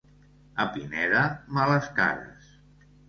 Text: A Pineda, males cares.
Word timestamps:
A 0.63 0.65
Pineda, 0.77 1.21
males 1.59 1.93
cares. 2.01 2.51